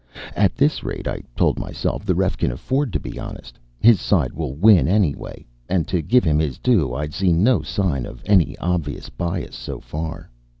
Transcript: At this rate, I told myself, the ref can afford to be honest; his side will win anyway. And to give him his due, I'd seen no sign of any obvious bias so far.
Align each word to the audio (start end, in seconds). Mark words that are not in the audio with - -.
At 0.35 0.55
this 0.55 0.83
rate, 0.83 1.07
I 1.07 1.21
told 1.37 1.59
myself, 1.59 2.07
the 2.07 2.15
ref 2.15 2.35
can 2.35 2.51
afford 2.51 2.91
to 2.93 2.99
be 2.99 3.19
honest; 3.19 3.59
his 3.79 4.01
side 4.01 4.33
will 4.33 4.55
win 4.55 4.87
anyway. 4.87 5.45
And 5.69 5.87
to 5.89 6.01
give 6.01 6.23
him 6.23 6.39
his 6.39 6.57
due, 6.57 6.95
I'd 6.95 7.13
seen 7.13 7.43
no 7.43 7.61
sign 7.61 8.07
of 8.07 8.23
any 8.25 8.57
obvious 8.57 9.09
bias 9.09 9.55
so 9.55 9.79
far. 9.79 10.31